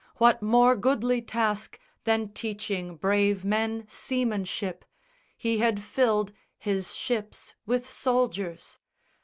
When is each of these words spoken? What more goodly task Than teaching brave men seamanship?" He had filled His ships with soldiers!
What 0.15 0.41
more 0.41 0.75
goodly 0.75 1.21
task 1.21 1.77
Than 2.05 2.29
teaching 2.29 2.95
brave 2.97 3.45
men 3.45 3.85
seamanship?" 3.87 4.83
He 5.37 5.59
had 5.59 5.79
filled 5.79 6.33
His 6.57 6.95
ships 6.95 7.53
with 7.67 7.87
soldiers! 7.87 8.79